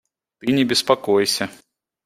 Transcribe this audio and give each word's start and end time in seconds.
Ты 0.39 0.51
не 0.53 0.63
беспокойся. 0.65 1.51